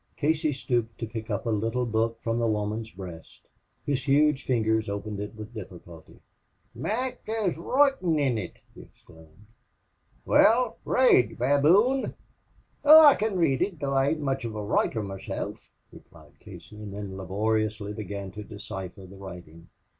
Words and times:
Casey 0.17 0.51
stooped 0.51 0.97
to 0.97 1.05
pick 1.05 1.29
up 1.29 1.45
a 1.45 1.51
little 1.51 1.85
book 1.85 2.19
from 2.23 2.39
the 2.39 2.47
woman's 2.47 2.89
breast. 2.89 3.47
His 3.85 4.03
huge 4.05 4.43
fingers 4.47 4.89
opened 4.89 5.19
it 5.19 5.35
with 5.35 5.53
difficulty. 5.53 6.21
"Mac, 6.73 7.23
there's 7.27 7.55
wroitin' 7.55 8.17
in 8.17 8.39
ut!" 8.39 8.59
he 8.73 8.81
exclaimed. 8.81 9.45
"Wal, 10.25 10.79
rade, 10.85 11.29
ye 11.29 11.35
baboon." 11.35 12.15
"Oh, 12.83 13.05
I 13.05 13.15
kin 13.15 13.37
rade 13.37 13.61
ut, 13.61 13.79
though 13.79 13.93
I 13.93 14.07
ain't 14.09 14.21
much 14.21 14.43
of 14.43 14.55
a 14.55 14.63
wroiter 14.65 15.03
meself," 15.03 15.69
replied 15.91 16.39
Casey, 16.39 16.77
and 16.77 16.95
then 16.95 17.15
laboriously 17.15 17.93
began 17.93 18.31
to 18.31 18.43
decipher 18.43 19.05
the 19.05 19.17
writing. 19.17 19.67